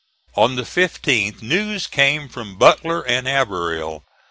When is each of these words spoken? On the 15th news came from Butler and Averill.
On 0.35 0.55
the 0.55 0.63
15th 0.63 1.43
news 1.43 1.85
came 1.85 2.27
from 2.27 2.57
Butler 2.57 3.03
and 3.07 3.27
Averill. 3.27 4.03